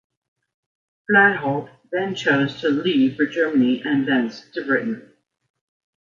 [1.07, 5.13] Flahaut then chose to leave for Germany, and thence to Britain.